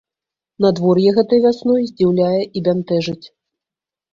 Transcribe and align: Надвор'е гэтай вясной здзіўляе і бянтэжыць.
Надвор'е 0.63 1.09
гэтай 1.17 1.39
вясной 1.45 1.85
здзіўляе 1.91 2.41
і 2.47 2.59
бянтэжыць. 2.69 3.25